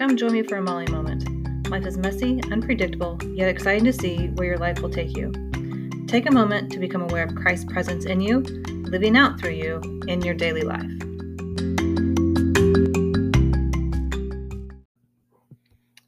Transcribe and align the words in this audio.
Come 0.00 0.16
join 0.16 0.32
me 0.32 0.42
for 0.42 0.56
a 0.56 0.62
Molly 0.62 0.86
moment. 0.86 1.68
Life 1.68 1.84
is 1.84 1.98
messy, 1.98 2.40
unpredictable, 2.50 3.18
yet 3.34 3.50
exciting 3.50 3.84
to 3.84 3.92
see 3.92 4.28
where 4.28 4.46
your 4.46 4.56
life 4.56 4.80
will 4.80 4.88
take 4.88 5.14
you. 5.14 5.30
Take 6.06 6.26
a 6.26 6.32
moment 6.32 6.72
to 6.72 6.78
become 6.78 7.02
aware 7.02 7.24
of 7.24 7.34
Christ's 7.34 7.70
presence 7.70 8.06
in 8.06 8.22
you, 8.22 8.38
living 8.86 9.14
out 9.14 9.38
through 9.38 9.50
you 9.50 9.78
in 10.08 10.22
your 10.22 10.32
daily 10.32 10.62
life. 10.62 10.90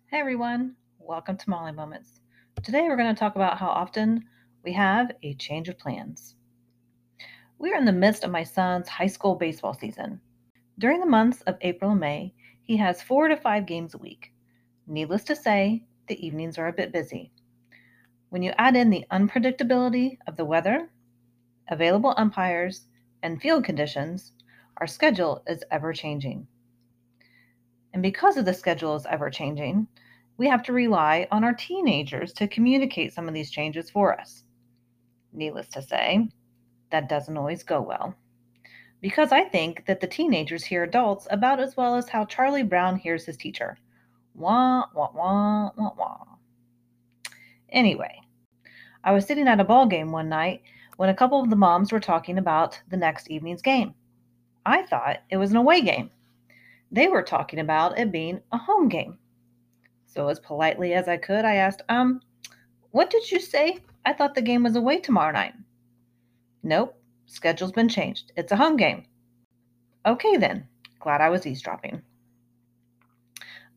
Hey 0.06 0.20
everyone, 0.20 0.74
welcome 0.98 1.36
to 1.36 1.50
Molly 1.50 1.72
Moments. 1.72 2.22
Today 2.62 2.84
we're 2.88 2.96
going 2.96 3.14
to 3.14 3.20
talk 3.20 3.36
about 3.36 3.58
how 3.58 3.68
often 3.68 4.24
we 4.64 4.72
have 4.72 5.10
a 5.22 5.34
change 5.34 5.68
of 5.68 5.78
plans. 5.78 6.34
We 7.58 7.70
are 7.72 7.76
in 7.76 7.84
the 7.84 7.92
midst 7.92 8.24
of 8.24 8.30
my 8.30 8.44
son's 8.44 8.88
high 8.88 9.06
school 9.06 9.34
baseball 9.34 9.74
season. 9.74 10.18
During 10.78 11.00
the 11.00 11.06
months 11.06 11.42
of 11.42 11.58
April 11.60 11.90
and 11.90 12.00
May, 12.00 12.32
he 12.62 12.76
has 12.76 13.02
four 13.02 13.28
to 13.28 13.36
five 13.36 13.66
games 13.66 13.94
a 13.94 13.98
week. 13.98 14.32
Needless 14.86 15.24
to 15.24 15.36
say, 15.36 15.84
the 16.06 16.24
evenings 16.24 16.58
are 16.58 16.68
a 16.68 16.72
bit 16.72 16.92
busy. 16.92 17.32
When 18.30 18.42
you 18.42 18.52
add 18.58 18.76
in 18.76 18.90
the 18.90 19.04
unpredictability 19.10 20.18
of 20.26 20.36
the 20.36 20.44
weather, 20.44 20.90
available 21.68 22.14
umpires, 22.16 22.86
and 23.22 23.40
field 23.40 23.64
conditions, 23.64 24.32
our 24.78 24.86
schedule 24.86 25.42
is 25.46 25.64
ever 25.70 25.92
changing. 25.92 26.46
And 27.92 28.02
because 28.02 28.36
of 28.36 28.44
the 28.44 28.54
schedule 28.54 28.96
is 28.96 29.06
ever 29.06 29.28
changing, 29.28 29.86
we 30.38 30.46
have 30.48 30.62
to 30.64 30.72
rely 30.72 31.28
on 31.30 31.44
our 31.44 31.52
teenagers 31.54 32.32
to 32.34 32.48
communicate 32.48 33.12
some 33.12 33.28
of 33.28 33.34
these 33.34 33.50
changes 33.50 33.90
for 33.90 34.18
us. 34.18 34.44
Needless 35.32 35.68
to 35.68 35.82
say, 35.82 36.28
that 36.90 37.08
doesn't 37.08 37.36
always 37.36 37.62
go 37.62 37.80
well 37.80 38.14
because 39.02 39.32
I 39.32 39.42
think 39.42 39.84
that 39.86 40.00
the 40.00 40.06
teenagers 40.06 40.64
hear 40.64 40.84
adults 40.84 41.26
about 41.30 41.60
as 41.60 41.76
well 41.76 41.96
as 41.96 42.08
how 42.08 42.24
Charlie 42.24 42.62
Brown 42.62 42.96
hears 42.96 43.26
his 43.26 43.36
teacher. 43.36 43.76
Wah, 44.34 44.84
wah, 44.94 45.10
wah, 45.12 45.70
wah, 45.76 45.92
wah. 45.98 46.24
Anyway, 47.68 48.20
I 49.04 49.12
was 49.12 49.26
sitting 49.26 49.48
at 49.48 49.60
a 49.60 49.64
ball 49.64 49.86
game 49.86 50.12
one 50.12 50.28
night 50.28 50.62
when 50.96 51.08
a 51.08 51.14
couple 51.14 51.42
of 51.42 51.50
the 51.50 51.56
moms 51.56 51.90
were 51.90 52.00
talking 52.00 52.38
about 52.38 52.80
the 52.90 52.96
next 52.96 53.28
evening's 53.28 53.60
game. 53.60 53.92
I 54.64 54.82
thought 54.82 55.18
it 55.30 55.36
was 55.36 55.50
an 55.50 55.56
away 55.56 55.82
game. 55.82 56.10
They 56.92 57.08
were 57.08 57.22
talking 57.22 57.58
about 57.58 57.98
it 57.98 58.12
being 58.12 58.40
a 58.52 58.58
home 58.58 58.88
game. 58.88 59.18
So, 60.06 60.28
as 60.28 60.38
politely 60.38 60.92
as 60.94 61.08
I 61.08 61.16
could, 61.16 61.44
I 61.44 61.54
asked, 61.56 61.82
Um, 61.88 62.20
what 62.92 63.10
did 63.10 63.30
you 63.30 63.40
say? 63.40 63.78
I 64.04 64.12
thought 64.12 64.34
the 64.34 64.42
game 64.42 64.62
was 64.62 64.76
away 64.76 65.00
tomorrow 65.00 65.32
night. 65.32 65.54
Nope, 66.62 66.94
Schedule's 67.26 67.72
been 67.72 67.88
changed. 67.88 68.32
It's 68.36 68.52
a 68.52 68.56
home 68.56 68.76
game. 68.76 69.04
Okay, 70.06 70.36
then. 70.36 70.66
Glad 71.00 71.20
I 71.20 71.30
was 71.30 71.46
eavesdropping. 71.46 72.02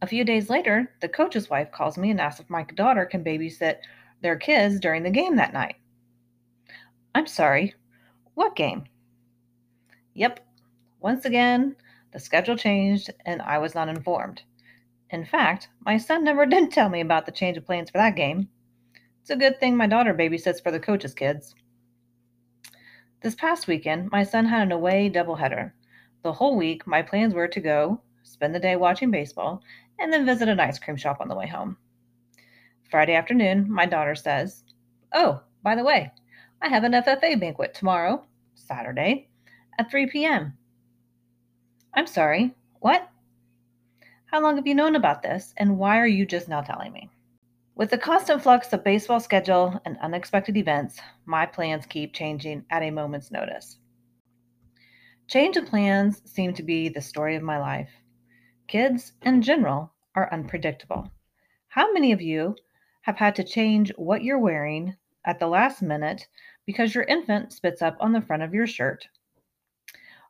A 0.01 0.07
few 0.07 0.23
days 0.23 0.49
later, 0.49 0.93
the 1.01 1.09
coach's 1.09 1.49
wife 1.49 1.71
calls 1.71 1.97
me 1.97 2.11
and 2.11 2.19
asks 2.19 2.39
if 2.39 2.49
my 2.49 2.63
daughter 2.63 3.05
can 3.05 3.23
babysit 3.23 3.77
their 4.21 4.35
kids 4.35 4.79
during 4.79 5.03
the 5.03 5.09
game 5.09 5.35
that 5.37 5.53
night. 5.53 5.75
I'm 7.15 7.27
sorry, 7.27 7.73
what 8.33 8.55
game? 8.55 8.83
Yep, 10.13 10.39
once 10.99 11.25
again, 11.25 11.75
the 12.11 12.19
schedule 12.19 12.57
changed 12.57 13.09
and 13.25 13.41
I 13.41 13.57
was 13.57 13.73
not 13.73 13.89
informed. 13.89 14.41
In 15.09 15.25
fact, 15.25 15.69
my 15.85 15.97
son 15.97 16.23
never 16.23 16.45
did 16.47 16.71
tell 16.71 16.89
me 16.89 17.01
about 17.01 17.25
the 17.25 17.31
change 17.31 17.57
of 17.57 17.65
plans 17.65 17.89
for 17.89 17.97
that 17.97 18.15
game. 18.15 18.49
It's 19.21 19.29
a 19.29 19.35
good 19.35 19.59
thing 19.59 19.75
my 19.75 19.87
daughter 19.87 20.13
babysits 20.13 20.61
for 20.61 20.71
the 20.71 20.79
coach's 20.79 21.13
kids. 21.13 21.55
This 23.25 23.33
past 23.33 23.65
weekend, 23.65 24.11
my 24.11 24.21
son 24.21 24.45
had 24.45 24.61
an 24.61 24.71
away 24.71 25.09
doubleheader. 25.09 25.71
The 26.21 26.33
whole 26.33 26.55
week, 26.55 26.85
my 26.85 27.01
plans 27.01 27.33
were 27.33 27.47
to 27.47 27.59
go, 27.59 27.99
spend 28.21 28.53
the 28.53 28.59
day 28.59 28.75
watching 28.75 29.09
baseball, 29.09 29.63
and 29.97 30.13
then 30.13 30.27
visit 30.27 30.47
an 30.47 30.59
ice 30.59 30.77
cream 30.77 30.95
shop 30.95 31.17
on 31.19 31.27
the 31.27 31.33
way 31.33 31.47
home. 31.47 31.77
Friday 32.83 33.15
afternoon, 33.15 33.65
my 33.67 33.87
daughter 33.87 34.13
says, 34.13 34.63
Oh, 35.11 35.41
by 35.63 35.73
the 35.73 35.83
way, 35.83 36.11
I 36.61 36.69
have 36.69 36.83
an 36.83 36.91
FFA 36.91 37.39
banquet 37.39 37.73
tomorrow, 37.73 38.23
Saturday, 38.53 39.27
at 39.79 39.89
3 39.89 40.05
p.m. 40.05 40.55
I'm 41.95 42.05
sorry, 42.05 42.53
what? 42.79 43.09
How 44.27 44.39
long 44.39 44.55
have 44.57 44.67
you 44.67 44.75
known 44.75 44.95
about 44.95 45.23
this, 45.23 45.51
and 45.57 45.79
why 45.79 45.97
are 45.97 46.05
you 46.05 46.27
just 46.27 46.47
now 46.47 46.61
telling 46.61 46.93
me? 46.93 47.09
With 47.77 47.89
the 47.89 47.97
constant 47.97 48.41
flux 48.41 48.71
of 48.71 48.85
baseball 48.85 49.19
schedule 49.19 49.81
and 49.83 49.97
unexpected 49.97 50.55
events, 50.55 50.97
my 51.25 51.45
plans 51.45 51.85
keep 51.85 52.13
changing 52.13 52.63
at 52.69 52.83
a 52.83 52.89
moment's 52.89 53.31
notice. 53.31 53.79
Change 55.27 55.57
of 55.57 55.65
plans 55.65 56.21
seem 56.23 56.53
to 56.53 56.63
be 56.63 56.87
the 56.87 57.01
story 57.01 57.35
of 57.35 57.43
my 57.43 57.57
life. 57.57 57.89
Kids, 58.69 59.11
in 59.23 59.41
general, 59.41 59.91
are 60.15 60.31
unpredictable. 60.31 61.11
How 61.67 61.91
many 61.91 62.13
of 62.13 62.21
you 62.21 62.55
have 63.01 63.17
had 63.17 63.35
to 63.35 63.43
change 63.43 63.91
what 63.97 64.23
you're 64.23 64.39
wearing 64.39 64.95
at 65.25 65.39
the 65.39 65.47
last 65.47 65.81
minute 65.81 66.29
because 66.65 66.95
your 66.95 67.03
infant 67.03 67.51
spits 67.51 67.81
up 67.81 67.97
on 67.99 68.13
the 68.13 68.21
front 68.21 68.41
of 68.41 68.53
your 68.53 68.67
shirt? 68.67 69.05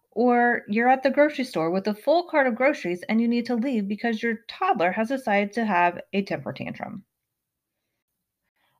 Or 0.09 0.63
you're 0.67 0.89
at 0.89 1.03
the 1.03 1.11
grocery 1.11 1.43
store 1.43 1.69
with 1.69 1.85
a 1.85 1.93
full 1.93 2.23
cart 2.23 2.47
of 2.47 2.55
groceries 2.55 3.03
and 3.07 3.21
you 3.21 3.27
need 3.27 3.45
to 3.45 3.55
leave 3.55 3.87
because 3.87 4.23
your 4.23 4.37
toddler 4.47 4.91
has 4.93 5.09
decided 5.09 5.53
to 5.53 5.65
have 5.65 6.01
a 6.11 6.23
temper 6.23 6.51
tantrum. 6.51 7.03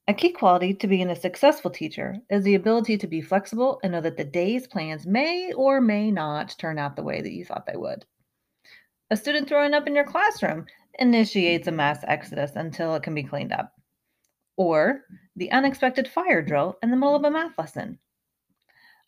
A 0.08 0.14
key 0.14 0.32
quality 0.32 0.76
to 0.76 0.88
being 0.88 1.10
a 1.10 1.16
successful 1.16 1.72
teacher 1.72 2.18
is 2.30 2.44
the 2.44 2.54
ability 2.54 2.96
to 3.00 3.08
be 3.08 3.22
flexible 3.22 3.80
and 3.82 3.92
know 3.92 4.02
that 4.02 4.18
the 4.18 4.24
day's 4.24 4.68
plans 4.68 5.08
may 5.08 5.52
or 5.54 5.82
may 5.82 6.12
not 6.12 6.56
turn 6.60 6.78
out 6.78 6.96
the 6.96 7.02
way 7.04 7.22
that 7.22 7.34
you 7.34 7.44
thought 7.44 7.66
they 7.66 7.76
would. 7.76 8.06
A 9.10 9.18
student 9.18 9.48
throwing 9.48 9.74
up 9.74 9.88
in 9.88 9.96
your 9.96 10.04
classroom 10.06 10.68
initiates 11.00 11.68
a 11.68 11.72
mass 11.72 12.04
exodus 12.08 12.52
until 12.56 12.94
it 12.94 13.02
can 13.02 13.16
be 13.16 13.24
cleaned 13.24 13.52
up. 13.52 13.74
Or 14.58 15.06
the 15.36 15.52
unexpected 15.52 16.08
fire 16.08 16.44
drill 16.44 16.78
in 16.84 16.92
the 16.92 16.98
middle 16.98 17.16
of 17.16 17.24
a 17.24 17.32
math 17.32 17.58
lesson. 17.58 17.98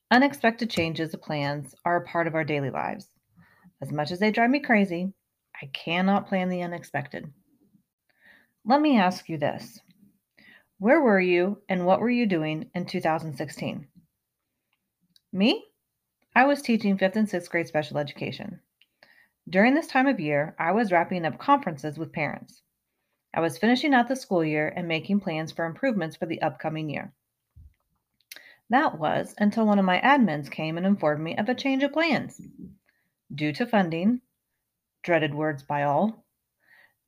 Unexpected 0.09 0.71
changes 0.71 1.13
of 1.13 1.21
plans 1.21 1.75
are 1.85 1.97
a 1.97 2.05
part 2.07 2.25
of 2.25 2.33
our 2.33 2.43
daily 2.43 2.71
lives. 2.71 3.07
As 3.83 3.91
much 3.91 4.09
as 4.09 4.17
they 4.17 4.31
drive 4.31 4.49
me 4.49 4.61
crazy, 4.61 5.13
I 5.61 5.67
cannot 5.67 6.27
plan 6.27 6.49
the 6.49 6.63
unexpected. 6.63 7.31
Let 8.65 8.81
me 8.81 8.97
ask 8.97 9.29
you 9.29 9.37
this 9.37 9.79
where 10.79 11.01
were 11.01 11.19
you 11.19 11.59
and 11.67 11.85
what 11.85 11.99
were 11.99 12.09
you 12.09 12.27
doing 12.27 12.69
in 12.75 12.85
2016? 12.85 13.87
Me? 15.33 15.65
I 16.35 16.45
was 16.45 16.61
teaching 16.61 16.97
fifth 16.97 17.15
and 17.15 17.27
sixth 17.27 17.49
grade 17.49 17.67
special 17.67 17.97
education. 17.97 18.59
During 19.49 19.73
this 19.73 19.87
time 19.87 20.05
of 20.05 20.19
year, 20.19 20.55
I 20.59 20.71
was 20.73 20.91
wrapping 20.91 21.25
up 21.25 21.39
conferences 21.39 21.97
with 21.97 22.13
parents. 22.13 22.61
I 23.33 23.39
was 23.39 23.57
finishing 23.57 23.93
out 23.95 24.07
the 24.07 24.15
school 24.15 24.43
year 24.45 24.71
and 24.75 24.87
making 24.87 25.21
plans 25.21 25.51
for 25.51 25.65
improvements 25.65 26.15
for 26.15 26.27
the 26.27 26.41
upcoming 26.43 26.89
year. 26.89 27.11
That 28.69 28.99
was 28.99 29.33
until 29.39 29.65
one 29.65 29.79
of 29.79 29.85
my 29.85 29.99
admins 30.01 30.51
came 30.51 30.77
and 30.77 30.85
informed 30.85 31.23
me 31.23 31.35
of 31.37 31.49
a 31.49 31.55
change 31.55 31.81
of 31.81 31.93
plans. 31.93 32.39
Due 33.33 33.53
to 33.53 33.65
funding, 33.65 34.21
dreaded 35.01 35.33
words 35.33 35.63
by 35.63 35.83
all, 35.83 36.23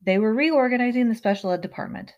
they 0.02 0.18
were 0.18 0.34
reorganizing 0.34 1.08
the 1.08 1.16
special 1.16 1.52
ed 1.52 1.62
department 1.62 2.16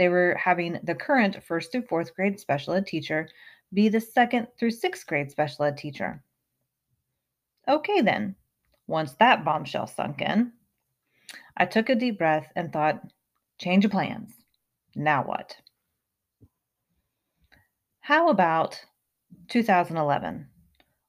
they 0.00 0.08
were 0.08 0.34
having 0.42 0.80
the 0.82 0.94
current 0.94 1.44
first 1.44 1.70
through 1.70 1.82
fourth 1.82 2.14
grade 2.14 2.40
special 2.40 2.72
ed 2.72 2.86
teacher 2.86 3.28
be 3.74 3.90
the 3.90 4.00
second 4.00 4.48
through 4.58 4.70
sixth 4.70 5.06
grade 5.06 5.30
special 5.30 5.66
ed 5.66 5.76
teacher. 5.76 6.24
Okay, 7.68 8.00
then, 8.00 8.34
once 8.86 9.12
that 9.16 9.44
bombshell 9.44 9.86
sunk 9.86 10.22
in, 10.22 10.52
I 11.58 11.66
took 11.66 11.90
a 11.90 11.94
deep 11.94 12.16
breath 12.16 12.50
and 12.56 12.72
thought, 12.72 13.12
change 13.58 13.84
of 13.84 13.90
plans. 13.90 14.32
Now 14.96 15.22
what? 15.22 15.54
How 18.00 18.30
about 18.30 18.82
2011? 19.48 20.48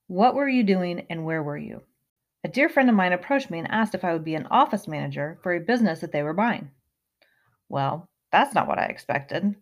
What 0.07 0.35
were 0.35 0.49
you 0.49 0.63
doing 0.63 1.05
and 1.09 1.23
where 1.23 1.43
were 1.43 1.57
you? 1.57 1.81
A 2.43 2.49
dear 2.49 2.67
friend 2.67 2.89
of 2.89 2.95
mine 2.97 3.13
approached 3.13 3.49
me 3.49 3.59
and 3.59 3.71
asked 3.71 3.95
if 3.95 4.03
I 4.03 4.11
would 4.11 4.25
be 4.25 4.35
an 4.35 4.47
office 4.51 4.85
manager 4.85 5.39
for 5.41 5.53
a 5.53 5.61
business 5.61 6.01
that 6.01 6.11
they 6.11 6.23
were 6.23 6.33
buying. 6.33 6.71
Well, 7.69 8.10
that's 8.31 8.55
not 8.55 8.67
what 8.67 8.79
I 8.79 8.85
expected. 8.85 9.55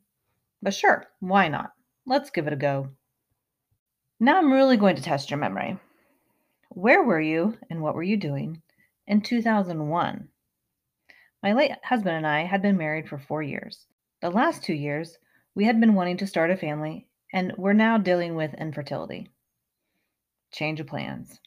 But 0.61 0.73
sure, 0.73 1.05
why 1.19 1.47
not? 1.47 1.73
Let's 2.05 2.29
give 2.29 2.47
it 2.47 2.53
a 2.53 2.57
go. 2.57 2.89
Now 4.19 4.37
I'm 4.37 4.51
really 4.51 4.77
going 4.77 4.95
to 4.95 5.01
test 5.01 5.29
your 5.31 5.39
memory. 5.39 5.77
Where 6.69 7.03
were 7.03 7.21
you 7.21 7.57
and 7.69 7.81
what 7.81 7.95
were 7.95 8.03
you 8.03 8.17
doing 8.17 8.61
in 9.07 9.21
2001? 9.21 10.27
My 11.41 11.53
late 11.53 11.71
husband 11.83 12.17
and 12.17 12.27
I 12.27 12.41
had 12.43 12.61
been 12.61 12.77
married 12.77 13.07
for 13.07 13.17
four 13.17 13.41
years. 13.41 13.87
The 14.21 14.29
last 14.29 14.63
two 14.63 14.73
years, 14.73 15.17
we 15.55 15.63
had 15.63 15.79
been 15.79 15.93
wanting 15.93 16.17
to 16.17 16.27
start 16.27 16.51
a 16.51 16.57
family 16.57 17.07
and 17.31 17.55
were 17.57 17.73
now 17.73 17.97
dealing 17.97 18.35
with 18.35 18.53
infertility. 18.55 19.29
Change 20.51 20.79
of 20.79 20.87
plans. 20.87 21.39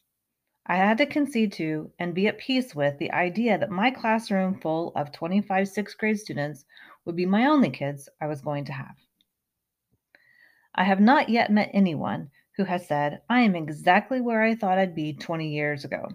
I 0.65 0.77
had 0.77 0.97
to 0.99 1.07
concede 1.07 1.53
to 1.55 1.91
and 1.99 2.15
be 2.15 2.27
at 2.29 2.39
peace 2.39 2.75
with 2.75 2.99
the 2.99 3.13
idea 3.13 3.59
that 3.59 3.71
my 3.71 3.91
classroom 3.91 4.61
full 4.61 4.93
of 4.95 5.13
25 5.13 5.69
sixth 5.69 5.99
grade 5.99 6.19
students 6.21 6.65
would 7.04 7.16
be 7.16 7.26
my 7.26 7.46
only 7.46 7.70
kids 7.70 8.08
I 8.20 8.26
was 8.26 8.43
going 8.43 8.64
to 8.66 8.72
have. 8.72 8.96
I 10.75 10.84
have 10.84 11.00
not 11.00 11.28
yet 11.28 11.50
met 11.50 11.70
anyone 11.72 12.31
who 12.56 12.64
has 12.64 12.87
said, 12.87 13.22
I 13.28 13.40
am 13.40 13.56
exactly 13.56 14.20
where 14.20 14.43
I 14.43 14.54
thought 14.54 14.78
I'd 14.78 14.94
be 14.94 15.12
20 15.14 15.49
years 15.49 15.84
ago. 15.84 16.08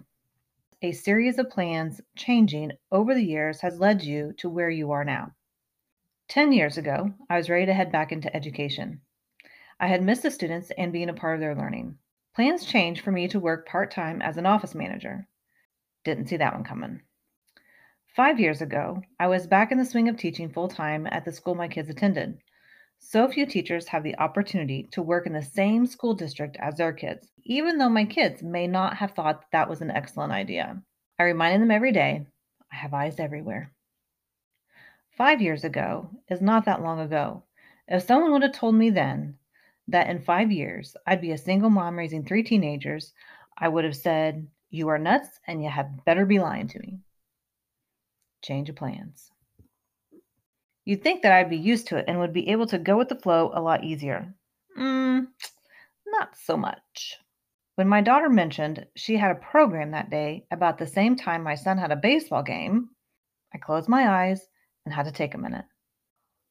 a 0.82 0.92
series 0.92 1.38
of 1.38 1.50
plans 1.50 2.00
changing 2.16 2.72
over 2.92 3.14
the 3.14 3.24
years 3.24 3.60
has 3.60 3.80
led 3.80 4.02
you 4.02 4.32
to 4.38 4.48
where 4.48 4.70
you 4.70 4.92
are 4.92 5.04
now. 5.04 5.32
10 6.28 6.52
years 6.52 6.78
ago, 6.78 7.12
I 7.28 7.36
was 7.36 7.50
ready 7.50 7.66
to 7.66 7.74
head 7.74 7.90
back 7.90 8.12
into 8.12 8.34
education. 8.34 9.00
I 9.80 9.88
had 9.88 10.02
missed 10.02 10.22
the 10.22 10.30
students 10.30 10.70
and 10.78 10.92
being 10.92 11.08
a 11.08 11.14
part 11.14 11.34
of 11.34 11.40
their 11.40 11.54
learning. 11.54 11.98
Plans 12.34 12.64
changed 12.64 13.02
for 13.02 13.10
me 13.10 13.26
to 13.28 13.40
work 13.40 13.66
part 13.66 13.90
time 13.90 14.22
as 14.22 14.36
an 14.36 14.46
office 14.46 14.74
manager. 14.74 15.26
Didn't 16.04 16.28
see 16.28 16.36
that 16.36 16.54
one 16.54 16.64
coming. 16.64 17.00
Five 18.16 18.40
years 18.40 18.60
ago, 18.62 19.02
I 19.20 19.28
was 19.28 19.46
back 19.46 19.70
in 19.70 19.78
the 19.78 19.84
swing 19.84 20.08
of 20.08 20.16
teaching 20.16 20.48
full 20.48 20.68
time 20.68 21.06
at 21.06 21.24
the 21.24 21.32
school 21.32 21.54
my 21.54 21.68
kids 21.68 21.88
attended. 21.88 22.38
So 22.98 23.28
few 23.28 23.46
teachers 23.46 23.86
have 23.88 24.02
the 24.02 24.18
opportunity 24.18 24.88
to 24.92 25.02
work 25.02 25.26
in 25.26 25.32
the 25.32 25.42
same 25.42 25.86
school 25.86 26.14
district 26.14 26.56
as 26.58 26.74
their 26.74 26.92
kids, 26.92 27.30
even 27.44 27.78
though 27.78 27.88
my 27.88 28.04
kids 28.04 28.42
may 28.42 28.66
not 28.66 28.96
have 28.96 29.12
thought 29.12 29.44
that 29.52 29.68
was 29.68 29.82
an 29.82 29.92
excellent 29.92 30.32
idea. 30.32 30.82
I 31.18 31.24
reminded 31.24 31.62
them 31.62 31.70
every 31.70 31.92
day 31.92 32.26
I 32.72 32.76
have 32.76 32.92
eyes 32.94 33.20
everywhere. 33.20 33.72
Five 35.12 35.40
years 35.40 35.62
ago 35.62 36.10
is 36.28 36.40
not 36.40 36.64
that 36.64 36.82
long 36.82 37.00
ago. 37.00 37.44
If 37.86 38.02
someone 38.02 38.32
would 38.32 38.42
have 38.42 38.52
told 38.52 38.74
me 38.74 38.90
then 38.90 39.38
that 39.86 40.08
in 40.08 40.22
five 40.22 40.50
years 40.50 40.96
I'd 41.06 41.20
be 41.20 41.32
a 41.32 41.38
single 41.38 41.70
mom 41.70 41.96
raising 41.96 42.24
three 42.24 42.42
teenagers, 42.42 43.12
I 43.56 43.68
would 43.68 43.84
have 43.84 43.96
said, 43.96 44.48
You 44.70 44.88
are 44.88 44.98
nuts 44.98 45.38
and 45.46 45.62
you 45.62 45.70
had 45.70 46.04
better 46.04 46.26
be 46.26 46.38
lying 46.38 46.68
to 46.68 46.78
me. 46.80 46.98
Change 48.42 48.68
of 48.70 48.76
plans. 48.76 49.30
You'd 50.84 51.02
think 51.02 51.22
that 51.22 51.32
I'd 51.32 51.50
be 51.50 51.58
used 51.58 51.88
to 51.88 51.96
it 51.96 52.06
and 52.08 52.18
would 52.18 52.32
be 52.32 52.48
able 52.48 52.66
to 52.68 52.78
go 52.78 52.96
with 52.96 53.08
the 53.08 53.14
flow 53.14 53.50
a 53.52 53.60
lot 53.60 53.84
easier. 53.84 54.34
Mm, 54.78 55.26
not 56.06 56.36
so 56.36 56.56
much. 56.56 57.18
When 57.74 57.88
my 57.88 58.00
daughter 58.00 58.28
mentioned 58.28 58.86
she 58.96 59.16
had 59.16 59.30
a 59.30 59.40
program 59.40 59.90
that 59.90 60.10
day 60.10 60.46
about 60.50 60.78
the 60.78 60.86
same 60.86 61.14
time 61.14 61.42
my 61.42 61.54
son 61.54 61.78
had 61.78 61.92
a 61.92 61.96
baseball 61.96 62.42
game, 62.42 62.90
I 63.54 63.58
closed 63.58 63.88
my 63.88 64.08
eyes 64.08 64.48
and 64.84 64.94
had 64.94 65.04
to 65.04 65.12
take 65.12 65.34
a 65.34 65.38
minute. 65.38 65.64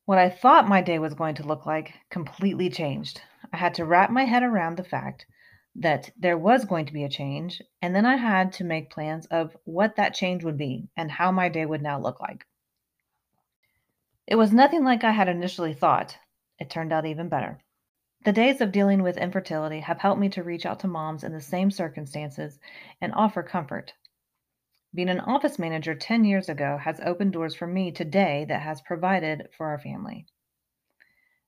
What 0.05 0.17
I 0.19 0.29
thought 0.29 0.69
my 0.69 0.81
day 0.81 0.99
was 0.99 1.15
going 1.15 1.35
to 1.35 1.47
look 1.47 1.65
like 1.65 1.93
completely 2.09 2.69
changed. 2.69 3.21
I 3.51 3.57
had 3.57 3.73
to 3.73 3.85
wrap 3.85 4.09
my 4.09 4.23
head 4.23 4.43
around 4.43 4.77
the 4.77 4.83
fact 4.83 5.25
that 5.79 6.09
there 6.17 6.37
was 6.37 6.65
going 6.65 6.87
to 6.87 6.93
be 6.93 7.03
a 7.03 7.09
change, 7.09 7.61
and 7.81 7.95
then 7.95 8.05
I 8.05 8.15
had 8.15 8.51
to 8.53 8.63
make 8.63 8.89
plans 8.89 9.27
of 9.27 9.55
what 9.63 9.95
that 9.95 10.15
change 10.15 10.43
would 10.43 10.57
be 10.57 10.89
and 10.97 11.11
how 11.11 11.31
my 11.31 11.49
day 11.49 11.65
would 11.65 11.83
now 11.83 11.99
look 11.99 12.19
like. 12.19 12.45
It 14.25 14.35
was 14.35 14.51
nothing 14.51 14.83
like 14.83 15.03
I 15.03 15.11
had 15.11 15.29
initially 15.29 15.73
thought. 15.73 16.17
It 16.59 16.69
turned 16.69 16.91
out 16.91 17.05
even 17.05 17.29
better. 17.29 17.63
The 18.25 18.33
days 18.33 18.59
of 18.59 18.71
dealing 18.71 19.03
with 19.03 19.17
infertility 19.17 19.79
have 19.81 19.99
helped 19.99 20.19
me 20.19 20.29
to 20.29 20.43
reach 20.43 20.65
out 20.65 20.79
to 20.79 20.87
moms 20.87 21.23
in 21.23 21.31
the 21.31 21.39
same 21.39 21.69
circumstances 21.69 22.59
and 22.99 23.13
offer 23.13 23.43
comfort. 23.43 23.93
Being 24.95 25.09
an 25.09 25.19
office 25.19 25.59
manager 25.59 25.93
10 25.93 26.25
years 26.25 26.49
ago 26.49 26.77
has 26.77 26.99
opened 27.01 27.33
doors 27.33 27.53
for 27.55 27.67
me 27.67 27.91
today 27.91 28.45
that 28.49 28.63
has 28.63 28.81
provided 28.81 29.47
for 29.55 29.67
our 29.67 29.77
family. 29.77 30.25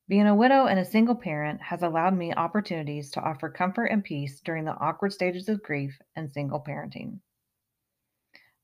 Being 0.10 0.26
a 0.26 0.34
widow 0.34 0.66
and 0.66 0.80
a 0.80 0.86
single 0.86 1.14
parent 1.14 1.62
has 1.62 1.84
allowed 1.84 2.18
me 2.18 2.34
opportunities 2.34 3.12
to 3.12 3.22
offer 3.22 3.48
comfort 3.48 3.86
and 3.86 4.04
peace 4.04 4.42
during 4.42 4.66
the 4.66 4.76
awkward 4.76 5.14
stages 5.14 5.48
of 5.48 5.62
grief 5.62 6.02
and 6.16 6.32
single 6.32 6.60
parenting. 6.60 7.20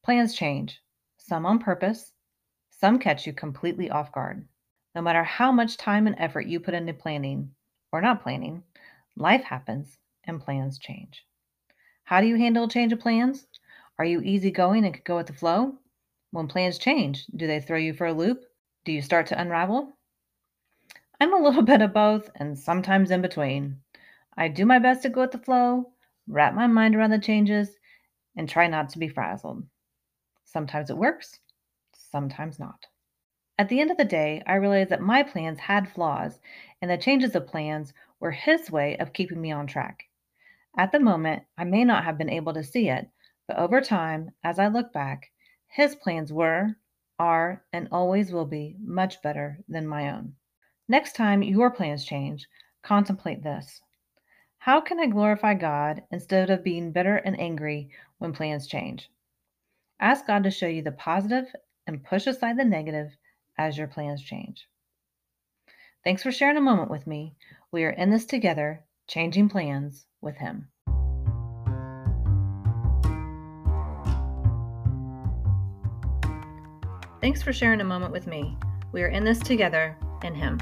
Plans 0.04 0.34
change, 0.34 0.82
some 1.20 1.46
on 1.46 1.60
purpose, 1.60 2.14
some 2.72 2.98
catch 2.98 3.28
you 3.28 3.34
completely 3.34 3.92
off 3.92 4.12
guard. 4.12 4.48
No 4.96 5.04
matter 5.04 5.24
how 5.24 5.52
much 5.52 5.78
time 5.78 6.08
and 6.08 6.16
effort 6.18 6.48
you 6.48 6.60
put 6.60 6.74
into 6.74 6.96
planning 6.96 7.54
or 7.92 8.02
not 8.02 8.24
planning, 8.24 8.64
life 9.16 9.44
happens 9.44 10.00
and 10.24 10.42
plans 10.42 10.80
change. 10.80 11.28
How 12.06 12.22
do 12.22 12.28
you 12.28 12.38
handle 12.38 12.64
a 12.64 12.70
change 12.70 12.92
of 12.92 13.00
plans? 13.00 13.46
Are 14.00 14.06
you 14.06 14.20
easygoing 14.20 14.84
and 14.84 14.96
can 14.96 15.04
go 15.06 15.18
with 15.18 15.28
the 15.28 15.34
flow? 15.34 15.78
When 16.32 16.48
plans 16.48 16.80
change, 16.80 17.28
do 17.28 17.46
they 17.46 17.62
throw 17.62 17.78
you 17.78 17.94
for 17.94 18.08
a 18.08 18.14
loop? 18.14 18.44
Do 18.84 18.92
you 18.92 19.04
start 19.04 19.28
to 19.28 19.40
unravel? 19.40 19.96
I'm 21.20 21.34
a 21.34 21.38
little 21.38 21.62
bit 21.74 21.82
of 21.82 21.94
both 21.94 22.30
and 22.36 22.60
sometimes 22.60 23.10
in 23.10 23.22
between. 23.22 23.80
I 24.36 24.50
do 24.50 24.66
my 24.66 24.80
best 24.80 25.02
to 25.04 25.10
go 25.10 25.22
with 25.22 25.32
the 25.32 25.38
flow, 25.38 25.94
wrap 26.28 26.54
my 26.54 26.68
mind 26.68 26.96
around 26.96 27.12
the 27.12 27.20
changes, 27.20 27.78
and 28.36 28.50
try 28.50 28.68
not 28.68 28.90
to 28.90 29.00
be 29.00 29.08
frazzled. 29.08 29.64
Sometimes 30.44 30.90
it 30.90 30.98
works, 30.98 31.40
sometimes 31.94 32.60
not. 32.60 32.88
At 33.58 33.70
the 33.70 33.80
end 33.80 33.92
of 33.92 33.98
the 33.98 34.04
day, 34.04 34.44
I 34.46 34.56
realized 34.56 34.90
that 34.90 35.00
my 35.00 35.24
plans 35.24 35.60
had 35.60 35.90
flaws, 35.90 36.42
and 36.82 36.92
the 36.92 36.98
changes 36.98 37.34
of 37.34 37.48
plans 37.48 37.94
were 38.20 38.32
his 38.32 38.70
way 38.70 38.98
of 38.98 39.14
keeping 39.14 39.40
me 39.40 39.54
on 39.54 39.68
track. 39.68 40.04
At 40.78 40.92
the 40.92 41.00
moment, 41.00 41.44
I 41.58 41.64
may 41.64 41.86
not 41.86 42.04
have 42.04 42.18
been 42.18 42.30
able 42.30 42.54
to 42.54 42.64
see 42.64 42.90
it, 42.90 43.10
but 43.48 43.58
over 43.58 43.80
time, 43.80 44.32
as 44.44 44.60
I 44.60 44.68
look 44.68 44.92
back, 44.92 45.32
his 45.68 45.96
plans 45.96 46.34
were, 46.34 46.76
are, 47.18 47.64
and 47.72 47.88
always 47.92 48.34
will 48.34 48.46
be 48.46 48.76
much 48.82 49.22
better 49.22 49.60
than 49.70 49.88
my 49.88 50.10
own. 50.10 50.36
Next 50.88 51.14
time 51.16 51.42
your 51.42 51.72
plans 51.72 52.06
change, 52.06 52.48
contemplate 52.84 53.42
this. 53.42 53.82
How 54.60 54.80
can 54.80 55.00
I 55.00 55.08
glorify 55.08 55.56
God 55.56 56.04
instead 56.12 56.52
of 56.52 56.64
being 56.64 56.92
bitter 56.92 57.16
and 57.16 57.40
angry 57.40 57.90
when 58.20 58.34
plans 58.34 58.68
change? 58.68 59.10
Ask 60.00 60.28
God 60.28 60.44
to 60.44 60.52
show 60.52 60.68
you 60.68 60.84
the 60.84 60.92
positive 60.92 61.46
and 61.88 62.04
push 62.04 62.28
aside 62.28 62.58
the 62.58 62.66
negative 62.66 63.18
as 63.58 63.78
your 63.78 63.88
plans 63.88 64.22
change. 64.22 64.68
Thanks 66.04 66.22
for 66.22 66.32
sharing 66.32 66.58
a 66.58 66.62
moment 66.62 66.92
with 66.92 67.08
me. 67.08 67.34
We 67.72 67.84
are 67.84 67.92
in 67.92 68.12
this 68.12 68.28
together, 68.28 68.84
changing 69.08 69.50
plans 69.50 70.06
with 70.22 70.36
Him. 70.36 70.68
Thanks 77.22 77.42
for 77.42 77.54
sharing 77.54 77.82
a 77.82 77.86
moment 77.86 78.12
with 78.12 78.28
me. 78.28 78.56
We 78.92 79.02
are 79.02 79.08
in 79.08 79.24
this 79.24 79.40
together 79.40 79.98
in 80.24 80.36
Him. 80.36 80.60